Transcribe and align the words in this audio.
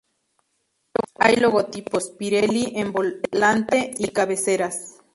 Hay 1.19 1.35
logotipos 1.35 2.09
"Pirelli" 2.09 2.73
en 2.79 2.91
volante 2.91 3.91
y 3.99 4.07
cabeceras. 4.07 4.95